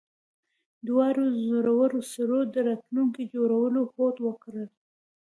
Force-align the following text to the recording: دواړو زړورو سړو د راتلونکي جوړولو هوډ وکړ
دواړو 0.87 1.25
زړورو 1.45 1.99
سړو 2.13 2.39
د 2.53 2.55
راتلونکي 2.67 3.23
جوړولو 3.33 3.81
هوډ 3.93 4.15
وکړ 4.27 4.53